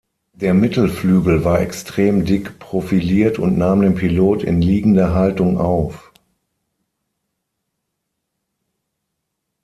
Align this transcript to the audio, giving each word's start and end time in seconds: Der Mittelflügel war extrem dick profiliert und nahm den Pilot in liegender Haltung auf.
Der 0.33 0.55
Mittelflügel 0.55 1.43
war 1.45 1.61
extrem 1.61 2.25
dick 2.25 2.57
profiliert 2.57 3.37
und 3.37 3.55
nahm 3.59 3.83
den 3.83 3.93
Pilot 3.93 4.41
in 4.41 4.59
liegender 4.59 5.13
Haltung 5.13 5.59
auf. 5.59 6.11